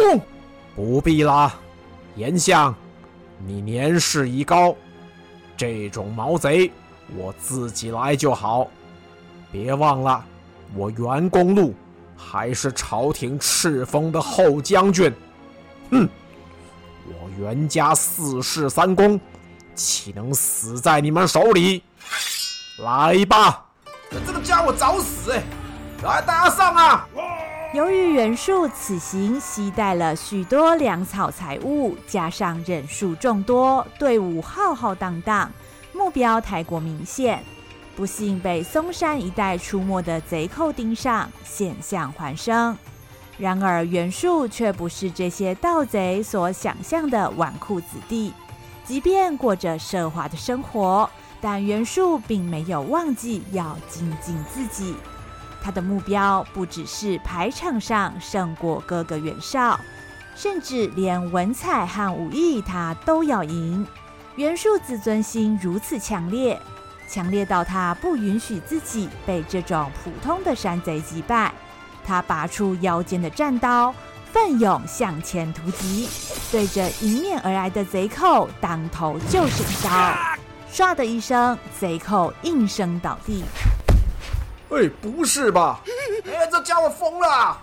[0.77, 1.55] 不必啦，
[2.15, 2.75] 严相，
[3.47, 4.77] 你年事已高，
[5.57, 6.71] 这种毛贼
[7.17, 8.69] 我自己来就好。
[9.51, 10.23] 别忘了，
[10.75, 11.75] 我袁公路
[12.15, 15.11] 还是朝廷敕封的后将军。
[15.91, 16.07] 哼，
[17.07, 19.19] 我袁家四世三公，
[19.79, 21.85] 岂能死在你们手里？
[22.79, 23.67] 来吧！
[24.27, 25.33] 这个家伙找死！
[25.33, 25.43] 哎，
[26.03, 27.09] 来，大家上啊！
[27.73, 35.51] 由于袁术此行携带了许多粮草财物，加上人数众多，队伍浩浩荡荡，
[35.93, 37.45] 目标太过明显。
[37.95, 42.77] 不幸被嵩山一带出没的贼寇盯上，险象环生。
[43.37, 48.33] 然而袁术却不是这些盗贼所想象的纨绔子弟，
[48.88, 51.11] 即便过着奢华的生活，
[51.42, 54.96] 但袁术并没有忘记要精进自己。
[55.62, 59.79] 他的目标不只是排场上胜过哥哥袁绍，
[60.35, 63.87] 甚至连文采和武艺他都要赢。
[64.37, 66.59] 袁术自尊心如此强烈。
[67.07, 71.53] 强烈到他不允许自己被这种普通的山贼击败，
[72.07, 73.94] 他拔出腰间的战刀，
[74.33, 76.09] 奋勇向前突击，
[76.53, 79.91] 对着迎面而来的贼寇当头就是一刀，
[80.73, 83.45] 唰的一声，贼寇应声倒地。
[84.71, 85.81] 哎，不是吧？
[86.27, 87.59] 哎，这家伙疯了！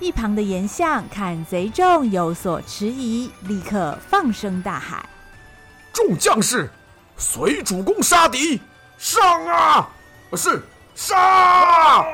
[0.00, 5.04] 一旁的严相看贼众有所迟疑，立刻放声大喊
[5.94, 6.70] ：“众将士，
[7.16, 8.60] 随主公杀敌！”
[8.98, 9.88] 上啊！
[10.34, 10.62] 是
[10.94, 12.04] 杀！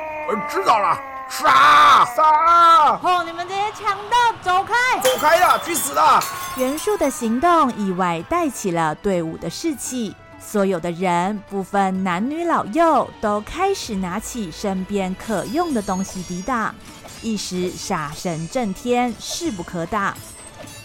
[0.47, 0.97] 知道了，
[1.29, 2.99] 杀杀！
[3.01, 3.23] 哦！
[3.25, 4.99] 你们这些强盗，走开！
[4.99, 5.57] 走开呀！
[5.63, 6.21] 去死啦！
[6.57, 16.75] 袁术的行动意外带起了队伍的士气，所有的人不分男女老幼，都开始拿起身边可用的东西抵挡，
[17.21, 20.13] 一时杀声震天，势不可挡。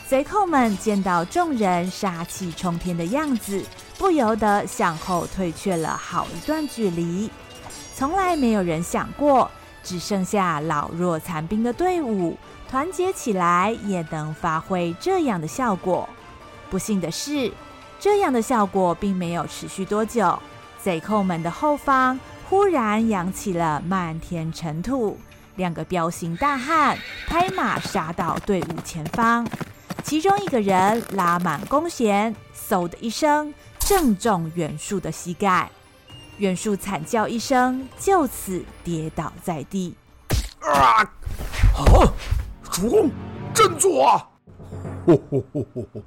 [0.07, 3.65] 贼寇们见到众人杀气冲天的样子。
[3.97, 7.31] 不由得向后退却了好一段距离。
[7.95, 9.49] 从来没有人想过，
[9.85, 12.37] 只剩下老弱残兵的队伍
[12.69, 16.09] 团结起来也能发挥这样的效果。
[16.71, 17.53] 不幸的是，
[18.01, 20.39] 这样的效果并没有持续多久。
[20.83, 25.19] 贼寇们的后方忽然扬起了漫天尘土，
[25.57, 29.47] 两个彪形大汉拍马杀到队伍前方，
[30.03, 32.35] 其中一个人拉满弓弦，
[32.69, 33.55] 嗖的一声。
[33.79, 35.71] 正中袁术的膝盖，
[36.39, 39.95] 袁术惨叫一声，就此跌倒在地。
[40.61, 41.01] 啊！
[41.77, 42.13] 啊！
[42.75, 43.09] 主公，
[43.55, 44.29] 振作啊！
[45.07, 46.03] 嚯嚯嚯嚯嚯！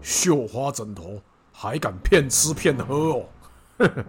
[0.00, 1.20] 绣花枕头
[1.52, 3.22] 还敢骗吃骗喝哦！
[3.76, 4.04] 呵呵，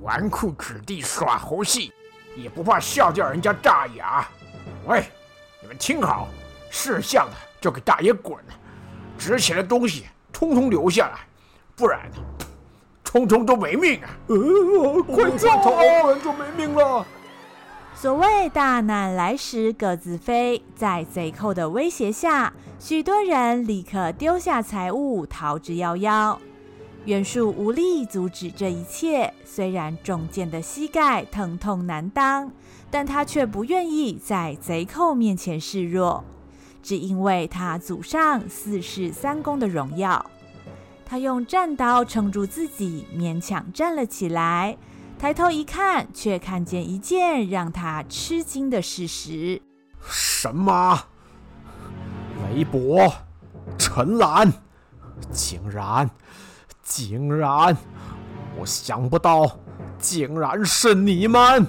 [0.00, 1.92] 纨绔子弟耍猴戏，
[2.34, 4.26] 也不怕笑掉人家大牙？
[4.86, 5.04] 喂，
[5.60, 6.26] 你们听好，
[6.70, 8.42] 识相的就给大爷滚，
[9.18, 11.18] 值钱的东西通通留下来。
[11.76, 12.16] 不然呢，
[13.04, 14.08] 通通都没命啊！
[14.28, 15.48] 呃、快走，
[16.02, 17.06] 不然就没命了。
[17.98, 26.36] 所谓大难来时各自飞，在贼寇的威胁下，许多人立刻丢下财物逃之夭夭。
[27.06, 32.52] 袁术无力阻止这一切，虽然中箭的膝盖疼痛难当，
[32.90, 36.22] 但他却不愿意在贼寇面前示弱，
[36.82, 40.22] 只因为他祖上四世三公的荣耀。
[41.06, 44.76] 他用战刀撑住自己，勉强站了起来。
[45.18, 49.62] 抬头一看，却看见一件让他吃惊的事实：
[50.06, 51.04] 什么？
[52.54, 53.10] 雷伯、
[53.78, 54.52] 陈兰，
[55.32, 56.10] 竟然，
[56.82, 57.74] 竟然，
[58.58, 59.58] 我想不到，
[59.98, 61.66] 竟然是你们！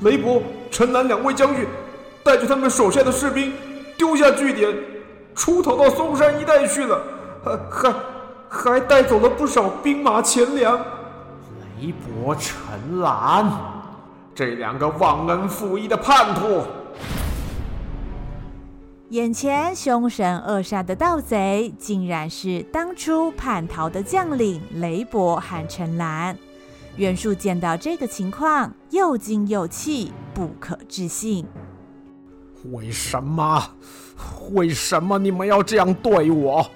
[0.00, 1.66] 雷伯、陈兰两位将军
[2.22, 3.52] 带着他们手下的士兵
[3.96, 4.76] 丢下据点。
[5.34, 7.02] 出逃到嵩山一带去了，
[7.42, 7.94] 还还
[8.54, 10.78] 还带走了不少兵马钱粮。
[11.80, 13.50] 雷伯、陈兰，
[14.34, 16.62] 这两个忘恩负义的叛徒！
[19.08, 26.36] 眼前凶神恶煞的盗贼，竟然是当初叛逃的将领雷伯和陈兰。
[26.96, 31.46] 袁术见到这个情况，又惊又气，不可置信。
[32.70, 33.70] 为什么？
[34.52, 36.70] 为什么你们要这样对我？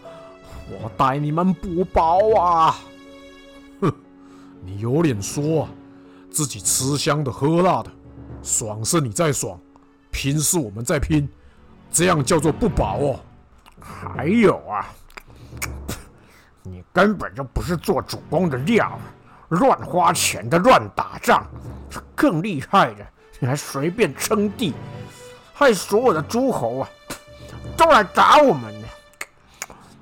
[0.68, 2.78] 我待你们不薄啊！
[3.80, 3.92] 哼，
[4.62, 5.68] 你有脸说
[6.30, 7.90] 自己吃香的喝辣的，
[8.42, 9.58] 爽是你在爽，
[10.10, 11.28] 拼是我们在拼，
[11.90, 13.20] 这样叫做不薄哦。
[13.80, 14.92] 还有啊，
[16.62, 18.98] 你根本就不是做主公的料，
[19.50, 21.46] 乱花钱的乱打仗。
[22.14, 23.06] 更厉害的，
[23.38, 24.74] 你还随便称帝，
[25.54, 26.88] 害所有的诸侯啊
[27.76, 28.85] 都来打我们呢。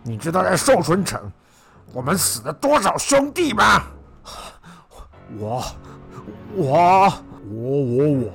[0.07, 1.33] 你知道在寿春城
[1.95, 3.85] 我们死了多少兄弟吗？
[5.39, 5.65] 我，
[6.55, 7.13] 我，
[7.49, 8.33] 我，我，我，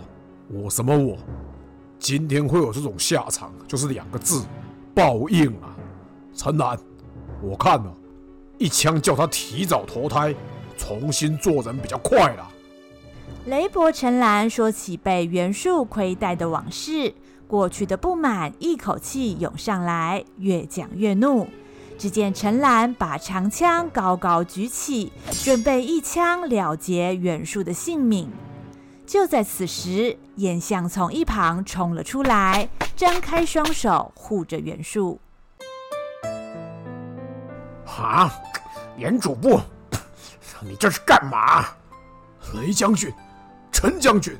[0.64, 1.16] 我什么我？
[2.00, 4.44] 今天会有这种下场，就是两个字：
[4.96, 5.76] 报应啊！
[6.34, 6.76] 陈南，
[7.42, 7.94] 我看了。
[8.58, 10.34] 一枪叫他提早投胎，
[10.76, 12.50] 重新做人比较快啦。
[13.46, 17.14] 雷伯陈兰说起被袁术亏待的往事，
[17.50, 21.48] 过去的不满一口气涌上来，越讲越怒。
[21.98, 25.12] 只见陈兰把长枪高高举起，
[25.44, 28.30] 准备一枪了结袁术的性命。
[29.08, 35.20] 就在此时，颜相从一旁冲了出来，张开双手护着袁术。
[37.98, 38.32] 啊！
[38.96, 39.60] 颜主簿，
[40.62, 41.66] 你这是干嘛？
[42.54, 43.12] 雷将军，
[43.72, 44.38] 陈将军，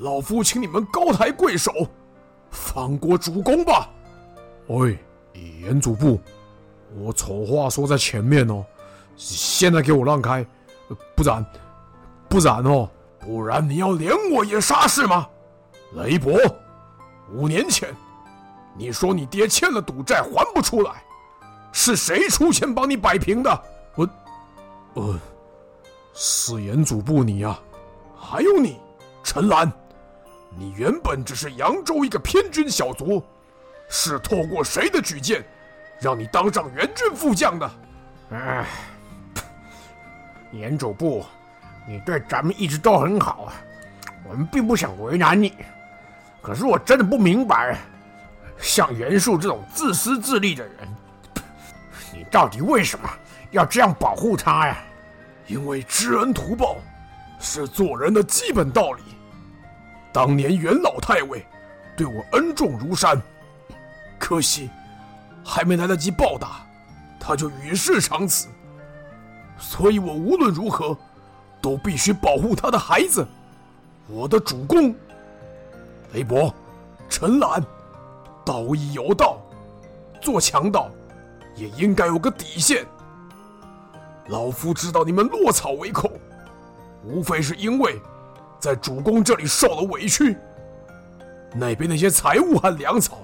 [0.00, 1.72] 老夫请你们高抬贵手，
[2.50, 3.88] 放过主公吧。
[4.68, 4.98] 喂，
[5.60, 6.20] 严主簿，
[6.96, 8.64] 我丑话说在前面哦，
[9.16, 10.44] 现在给我让开，
[11.14, 11.44] 不然，
[12.28, 12.88] 不然哦，
[13.20, 15.28] 不然你要连我也杀是吗？
[15.94, 16.36] 雷伯，
[17.32, 17.94] 五年前，
[18.76, 21.02] 你说你爹欠了赌债还不出来，
[21.72, 23.62] 是谁出钱帮你摆平的？
[23.94, 24.08] 我，
[24.94, 25.18] 呃，
[26.12, 27.58] 是严主簿你呀，
[28.18, 28.78] 还有你，
[29.22, 29.72] 陈兰，
[30.58, 33.22] 你原本只是扬州一个偏军小卒，
[33.90, 35.44] 是透过谁的举荐，
[36.00, 37.70] 让你当上援军副将的？
[38.30, 38.66] 哎，
[40.52, 41.24] 严主簿，
[41.86, 43.52] 你对咱们一直都很好啊，
[44.28, 45.52] 我们并不想为难你，
[46.40, 47.78] 可是我真的不明白，
[48.58, 50.88] 像袁术这种自私自利的人，
[52.14, 53.08] 你到底为什么？
[53.50, 54.78] 要这样保护他呀？
[55.46, 56.78] 因为知恩图报
[57.38, 59.02] 是做人的基本道理。
[60.16, 61.44] 当年袁老太尉
[61.94, 63.20] 对我恩重如山，
[64.18, 64.70] 可惜
[65.44, 66.66] 还没来得及报答，
[67.20, 68.48] 他就与世长辞。
[69.58, 70.96] 所以我无论如何
[71.60, 73.28] 都必须保护他的孩子，
[74.08, 74.94] 我的主公。
[76.14, 76.50] 雷伯、
[77.10, 77.62] 陈兰，
[78.42, 79.36] 道义有道，
[80.22, 80.90] 做强盗
[81.56, 82.86] 也应该有个底线。
[84.28, 86.10] 老夫知道你们落草为寇，
[87.04, 88.00] 无非是因为
[88.58, 90.36] 在主公这里受了委屈。
[91.54, 93.18] 那边那些财物和粮草，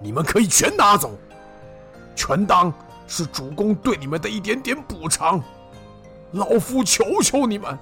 [0.00, 1.12] 你们可以全拿走，
[2.14, 2.72] 全当
[3.06, 5.42] 是主公对你们的一点点补偿。
[6.32, 7.78] 老夫求求你们，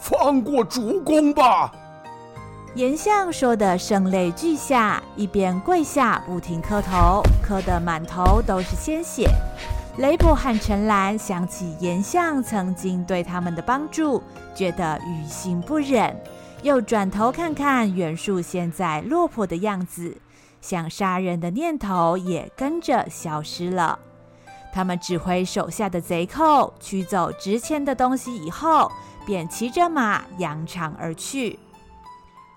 [0.00, 1.72] 放过主公吧！
[2.74, 9.30] 颜相说的声泪俱下，一边跪下不停磕头，磕得满头都是鲜血。
[9.98, 14.20] 雷伯和陈兰想起颜相曾经对他们的帮助，
[14.52, 16.20] 觉得于心不忍，
[16.62, 20.16] 又转头看看袁术现在落魄的样子，
[20.60, 23.96] 想杀人的念头也跟着消失了。
[24.72, 28.90] 他们指挥手下的贼寇取走值钱的东西以后，
[29.24, 31.56] 便骑着马扬长而去。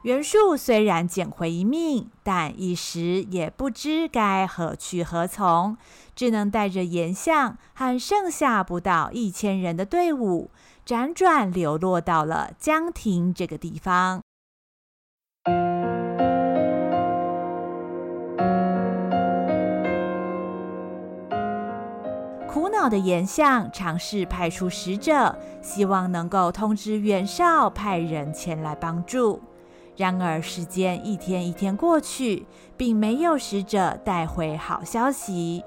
[0.08, 5.76] 袁术虽然捡回一命，但一时也不知该何去何从，
[6.16, 10.50] 只能带着颜相和剩下不到一千人的队伍，
[10.86, 14.22] 辗转流落到了江亭这个地方。
[22.48, 29.42] 苦恼的颜相尝试派出使者，希望能够通知袁绍派人前来帮助。
[29.98, 32.46] 然而，时间一天一天过去，
[32.78, 35.64] 并没有使者带回好消息。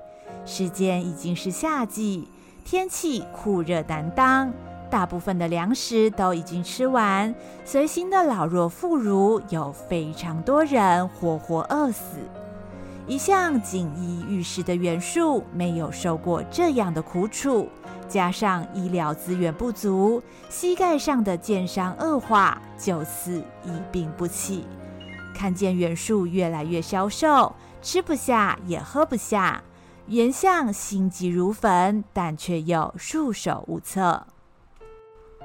[0.47, 2.29] 时间已经是夏季，
[2.64, 4.53] 天气酷热难当，
[4.88, 12.19] 大部分的粮食都已经吃完，随行的老弱妇孺有非常多人活活饿死。
[13.09, 17.69] 一向锦衣玉食的袁术没有受过这样的苦楚。
[18.11, 24.67] 加上医疗资源不足，膝盖上的箭伤恶化，就此一病不起。
[25.33, 29.63] 看见袁术越来越消瘦，吃不下也喝不下，
[30.06, 34.27] 袁相心急如焚，但却又束手无策。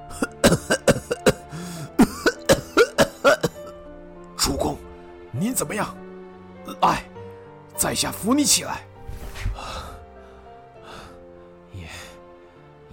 [4.36, 4.76] 主公，
[5.32, 5.96] 您怎么样？
[6.82, 7.04] 来，
[7.76, 8.82] 在下扶你起来。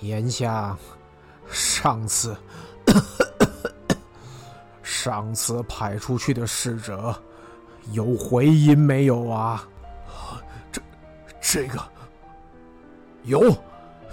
[0.02, 0.76] 颜相，
[1.48, 2.36] 上次
[4.82, 7.14] 上次派出去的使者
[7.92, 9.64] 有回音没有啊？
[10.72, 10.82] 这
[11.40, 11.80] 这个
[13.22, 13.56] 有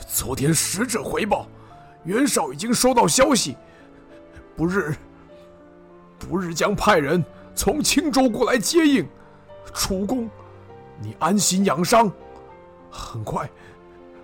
[0.08, 1.48] 昨天使者回报，
[2.04, 3.58] 袁绍已经收到消息，
[4.56, 4.96] 不日，
[6.20, 7.24] 不日将派人
[7.56, 9.08] 从青州过来接应。
[9.74, 10.30] 主公，
[11.02, 12.12] 你安心养伤，
[12.92, 13.50] 很快，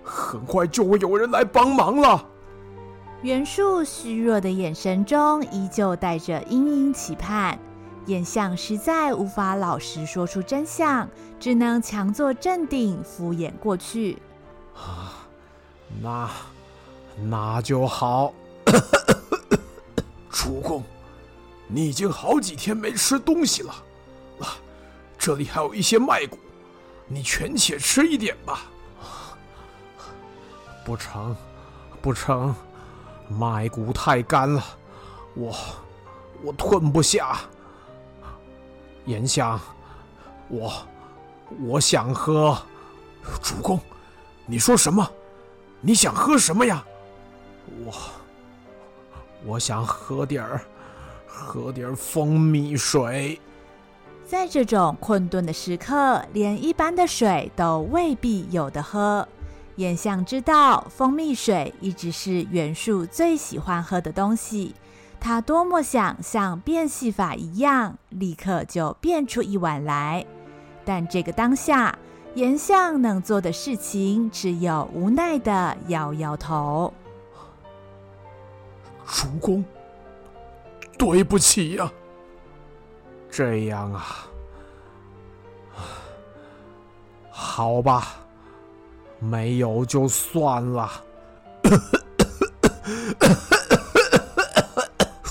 [0.08, 2.24] 很快就会有人来帮忙了。
[3.22, 7.58] 袁术虚弱的眼神中依旧带着殷殷期盼，
[8.06, 11.08] 眼相实在无法老实说出真相，
[11.40, 14.18] 只能强作镇定，敷衍过去。
[14.76, 15.26] 啊，
[16.00, 16.30] 那
[17.24, 18.32] 那就好。
[20.30, 20.84] 主公，
[21.66, 23.72] 你已经好几天没吃东西了。
[24.38, 24.54] 啊
[25.18, 26.38] 这里还有一些麦谷，
[27.08, 28.66] 你全且吃一点吧。
[30.86, 31.34] 不成，
[32.00, 32.54] 不成，
[33.28, 34.62] 麦谷太干了，
[35.34, 35.52] 我
[36.44, 37.40] 我吞不下。
[39.04, 39.60] 颜相，
[40.48, 40.72] 我
[41.60, 42.56] 我想喝。
[43.42, 43.80] 主公，
[44.46, 45.10] 你说什么？
[45.80, 46.84] 你想喝什么呀？
[47.84, 47.92] 我
[49.44, 50.60] 我想喝点儿，
[51.26, 53.40] 喝点儿蜂蜜水。
[54.24, 59.26] 在这种困顿的时刻，连一般的水都未必有得喝。
[59.76, 64.74] 颜相知道，蜂蜜水一直是袁术最喜欢喝的东西。
[65.20, 70.24] 他多么想像变戏法一样，立刻就变出一碗来。
[70.84, 71.98] 但这个当下，
[72.34, 76.92] 颜相能做的事情只有无奈的摇摇头。
[79.06, 79.64] 主公，
[80.98, 81.90] 对不起呀。
[83.30, 84.26] 这样啊，
[87.30, 88.25] 好吧，
[89.18, 90.90] 没有就算了。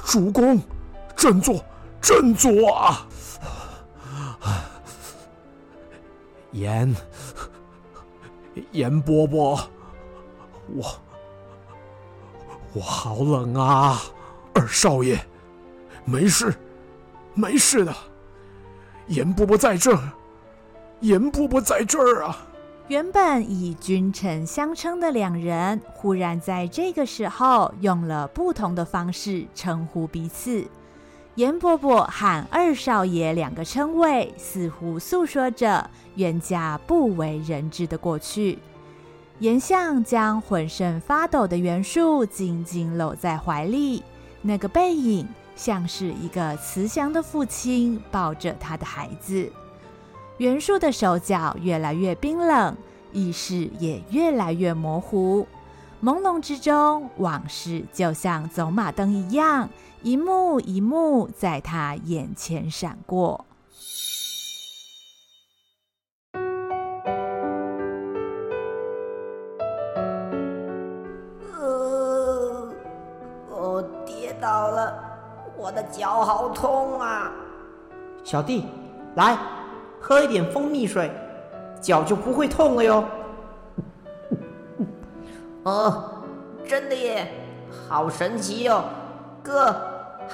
[0.06, 0.62] 主公，
[1.16, 1.64] 振作，
[2.02, 3.06] 振作啊！
[6.52, 6.96] 严
[8.72, 9.60] 严伯伯，
[10.68, 10.96] 我
[12.74, 14.02] 我好冷啊！
[14.54, 15.20] 二少爷，
[16.06, 16.54] 没事。
[17.34, 17.94] 没事的，
[19.08, 20.14] 严伯伯在这儿，
[21.02, 22.38] 颜伯伯在这儿啊！
[22.88, 30.64] 原本以君臣相称的两人，忽然在这个时候用了不同的方式称呼彼此。
[31.34, 38.60] 严伯伯和二少爷两个称谓，似乎诉说着冤家不为人知的过去。
[39.40, 44.04] 颜相将浑身发抖的袁术紧紧搂在怀里，
[44.44, 45.28] 那个背影。
[45.58, 49.50] 像是一个慈祥的父亲抱着他的孩子，
[50.38, 52.76] 袁术的手脚越来越冰冷，
[53.14, 55.48] 意识也越来越模糊。
[56.04, 59.70] 朦胧之中，往事就像走马灯一样，
[60.04, 63.46] 一幕一幕在他眼前闪过。
[71.54, 72.74] 呃，
[73.50, 74.94] 我跌倒了。
[75.58, 77.32] 我的脚好痛啊！
[78.24, 78.66] 小弟，
[79.16, 79.36] 来
[80.08, 81.10] 喝一点蜂蜜水，
[81.82, 83.04] 脚就不会痛了哟。
[85.64, 86.04] 哦，
[86.68, 87.34] 真的耶，
[87.90, 88.84] 好神奇哟！
[89.42, 89.76] 哥，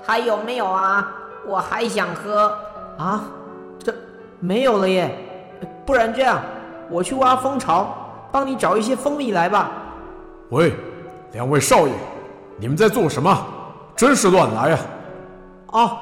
[0.03, 1.09] 还有没有啊？
[1.47, 2.53] 我还想喝
[2.97, 3.23] 啊！
[3.79, 3.93] 这
[4.41, 5.17] 没有了耶。
[5.85, 6.41] 不然这样，
[6.89, 7.95] 我去挖蜂巢，
[8.29, 9.71] 帮你找一些蜂蜜来吧。
[10.49, 10.73] 喂，
[11.31, 11.93] 两位少爷，
[12.57, 13.33] 你们在做什么？
[13.95, 14.79] 真是乱来呀！
[15.67, 15.97] 哦，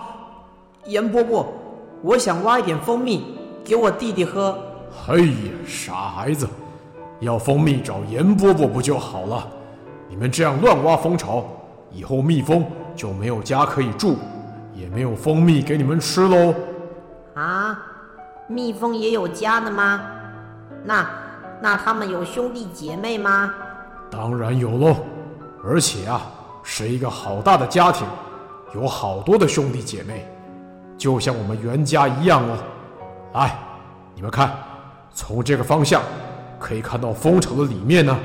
[0.86, 1.53] 严伯伯，
[2.01, 3.38] 我想挖一点蜂蜜
[3.70, 4.57] 给我弟弟喝。
[5.05, 6.49] 嘿呀，傻孩子，
[7.20, 9.47] 要蜂蜜找严伯伯不就好了？
[10.09, 11.45] 你们这样乱挖蜂巢，
[11.91, 12.65] 以后蜜蜂
[12.95, 14.17] 就没有家可以住，
[14.74, 16.51] 也没有蜂蜜给你们吃喽。
[17.36, 17.80] 啊，
[18.47, 20.01] 蜜蜂也有家的吗？
[20.84, 21.07] 那
[21.61, 23.53] 那他们有兄弟姐妹吗？
[24.09, 24.95] 当然有喽，
[25.63, 26.24] 而且啊，
[26.63, 28.07] 是一个好大的家庭。
[28.74, 30.28] 有好多的兄弟姐妹，
[30.97, 32.57] 就像我们袁家一样哦。
[33.34, 33.55] 来，
[34.15, 34.51] 你们看，
[35.13, 36.01] 从这个方向
[36.59, 38.17] 可以看到蜂巢的里面呢。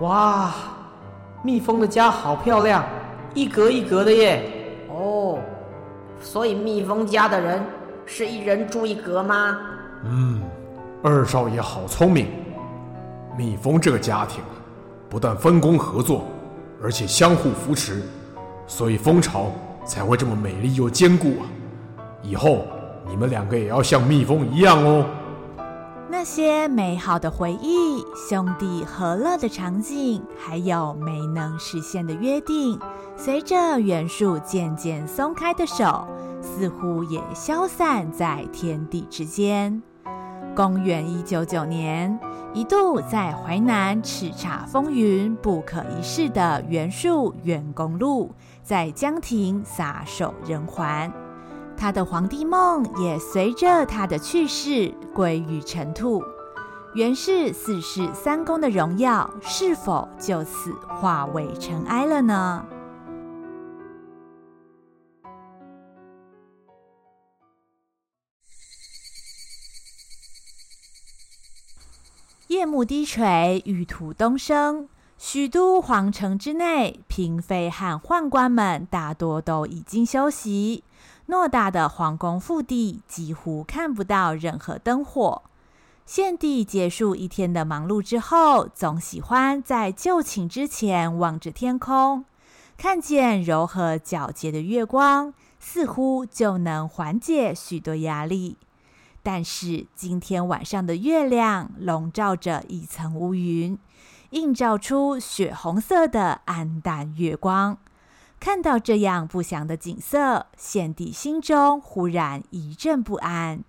[0.00, 0.54] 哇，
[1.42, 2.82] 蜜蜂的家好漂亮，
[3.34, 4.50] 一格一格的耶。
[4.88, 5.38] 哦，
[6.22, 7.62] 所以蜜蜂家的人
[8.06, 9.58] 是一人住一格吗？
[10.04, 10.40] 嗯，
[11.02, 12.28] 二少爷好聪明。
[13.36, 14.42] 蜜蜂这个家庭
[15.10, 16.24] 不但分工合作，
[16.82, 18.02] 而且相互扶持。
[18.66, 19.52] 所以蜂巢
[19.84, 21.44] 才会这么美丽又坚固啊！
[22.22, 22.66] 以后
[23.08, 25.04] 你们两个也要像蜜蜂一样哦。
[26.10, 32.78] 那些美好的回忆、兄弟和乐的场景，还有没能实现的约定，
[33.16, 36.08] 随着袁术渐渐松开的手，
[36.40, 39.82] 似乎也消散在天地之间。
[40.56, 42.18] 公元一九九年，
[42.54, 51.12] 一度在淮南叱咤风云、不可一世的袁术袁公路，在江亭撒手人寰。
[51.78, 56.22] 他的皇帝梦也随着他的去世归于尘土。
[56.94, 62.66] 袁氏四世三公的荣耀是否就此化为尘埃了呢？
[72.48, 80.82] 夜幕低垂，玉土东升，许都皇城之内，嫔妃和宦官们大多都已经休息。
[81.28, 85.42] 偌大的皇宫腹地几乎看不到任何灯火。
[86.06, 92.24] 献帝结束一天的忙碌之后，总喜欢在就寝之前望着天空，
[92.78, 98.56] 看见柔和皎洁的月光，似乎就能缓解许多压力。
[99.22, 103.78] 但是今天晚上的月亮笼罩着一层乌云，
[104.30, 107.76] 映照出血红色的暗淡月光。
[108.40, 113.64] 看到这样不祥的景色，献帝心中忽然一阵不安。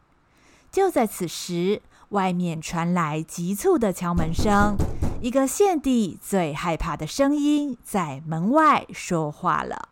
[0.72, 4.78] 就在此时，外面传来急促的敲门声，
[5.22, 9.90] 一个献帝最害怕的声音在门外说话了：“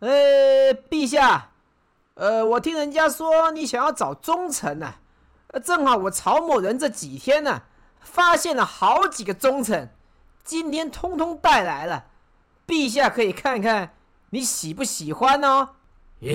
[0.00, 1.50] 呃， 陛下。”
[2.14, 4.96] 呃，我听人家说你想要找忠臣呢，
[5.64, 7.62] 正好我曹某人这几天呢，
[8.00, 9.94] 发现了好几个忠臣，
[10.42, 12.06] 今天通通带来了，
[12.68, 13.90] 陛下可以看看
[14.28, 15.70] 你喜不喜欢哦。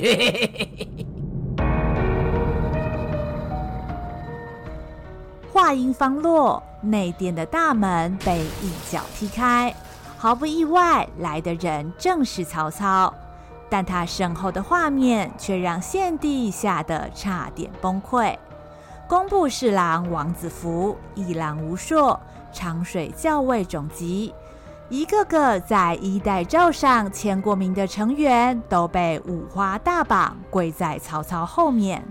[5.54, 9.72] 话音方落，内殿的大门被一脚踢开，
[10.18, 13.14] 毫不意外，来的人正是曹操。
[13.70, 18.36] 但他身后的画面却让献帝吓得差点崩溃。
[19.08, 22.20] 工部侍郎王子服、一郎吴硕、
[22.52, 24.34] 长水校尉种吉，
[24.90, 32.04] 一个个在衣带诏上签过名的成员，都被五花大绑跪在曹操后面。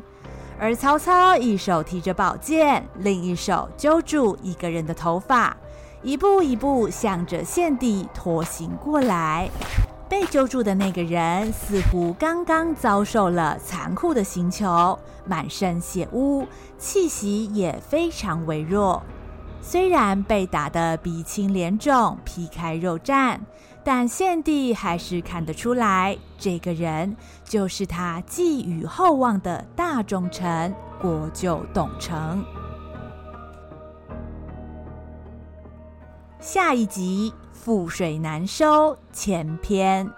[0.59, 5.57] 而曹操一手提着宝剑，另一手揪住一个人的头发，
[6.03, 9.49] 一步一步向着献帝拖行过来。
[10.09, 16.47] 被揪住的那个人似乎刚刚遭受了残酷的刑求，满身血污，
[16.79, 19.03] 气息也非常微弱。
[19.63, 23.39] 虽然被打得鼻青脸肿、皮开肉绽，
[23.83, 32.45] 但献帝还是看得出来，这个人就是他寄予厚望的大忠臣国舅董承。
[36.41, 37.33] 下一集。
[37.65, 40.11] 覆水难收前篇。